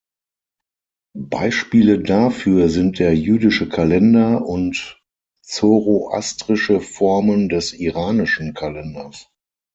Beispiele 1.15 1.99
dafür 2.01 2.69
sind 2.69 2.97
der 2.97 3.15
jüdische 3.15 3.69
Kalender 3.69 4.43
und 4.43 4.99
zoroastrische 5.45 6.79
Formen 6.81 7.49
des 7.49 7.73
iranischen 7.73 8.55
Kalenders. 8.55 9.29